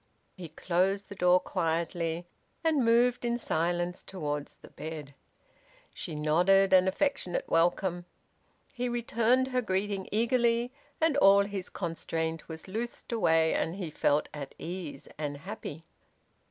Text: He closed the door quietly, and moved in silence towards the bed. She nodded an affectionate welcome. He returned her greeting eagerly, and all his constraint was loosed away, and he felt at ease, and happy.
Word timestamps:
He 0.35 0.49
closed 0.49 1.09
the 1.09 1.15
door 1.15 1.39
quietly, 1.39 2.25
and 2.63 2.83
moved 2.83 3.23
in 3.23 3.37
silence 3.37 4.03
towards 4.03 4.55
the 4.55 4.71
bed. 4.71 5.13
She 5.93 6.15
nodded 6.15 6.73
an 6.73 6.87
affectionate 6.87 7.47
welcome. 7.47 8.05
He 8.73 8.89
returned 8.89 9.49
her 9.49 9.61
greeting 9.61 10.09
eagerly, 10.11 10.71
and 10.99 11.17
all 11.17 11.45
his 11.45 11.69
constraint 11.69 12.49
was 12.49 12.67
loosed 12.67 13.11
away, 13.11 13.53
and 13.53 13.75
he 13.75 13.91
felt 13.91 14.27
at 14.33 14.55
ease, 14.57 15.07
and 15.19 15.37
happy. 15.37 15.83